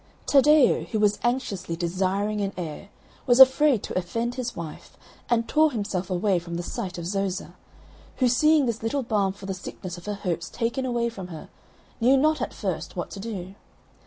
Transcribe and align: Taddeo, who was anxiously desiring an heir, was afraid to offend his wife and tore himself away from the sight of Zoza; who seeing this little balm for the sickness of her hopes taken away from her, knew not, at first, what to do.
Taddeo, 0.25 0.85
who 0.85 0.99
was 0.99 1.19
anxiously 1.23 1.75
desiring 1.75 2.41
an 2.41 2.53
heir, 2.57 2.89
was 3.27 3.39
afraid 3.39 3.83
to 3.83 3.95
offend 3.95 4.33
his 4.33 4.55
wife 4.55 4.97
and 5.29 5.47
tore 5.47 5.71
himself 5.71 6.09
away 6.09 6.39
from 6.39 6.55
the 6.55 6.63
sight 6.63 6.97
of 6.97 7.05
Zoza; 7.05 7.53
who 8.15 8.27
seeing 8.27 8.65
this 8.65 8.81
little 8.81 9.03
balm 9.03 9.31
for 9.31 9.45
the 9.45 9.53
sickness 9.53 9.99
of 9.99 10.07
her 10.07 10.15
hopes 10.15 10.49
taken 10.49 10.87
away 10.87 11.09
from 11.09 11.27
her, 11.27 11.49
knew 11.99 12.17
not, 12.17 12.41
at 12.41 12.51
first, 12.51 12.95
what 12.95 13.11
to 13.11 13.19
do. 13.19 13.53